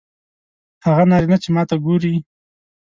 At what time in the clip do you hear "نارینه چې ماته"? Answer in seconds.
1.09-1.75